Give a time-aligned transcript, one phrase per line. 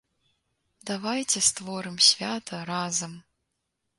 [0.89, 3.13] Давайце створым свята разам!